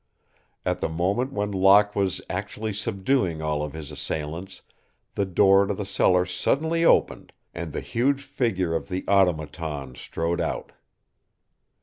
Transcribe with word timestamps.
At 0.65 0.79
the 0.79 0.89
moment 0.89 1.31
when 1.31 1.51
Locke 1.51 1.95
was 1.95 2.21
actually 2.27 2.73
subduing 2.73 3.43
all 3.43 3.61
of 3.61 3.73
his 3.73 3.91
assailants 3.91 4.63
the 5.13 5.27
door 5.27 5.67
to 5.67 5.75
the 5.75 5.85
cellar 5.85 6.25
suddenly 6.25 6.83
opened 6.83 7.33
and 7.53 7.71
the 7.71 7.81
huge 7.81 8.23
figure 8.23 8.73
of 8.73 8.87
the 8.89 9.05
Automaton 9.07 9.93
strode 9.93 10.41
out. 10.41 10.71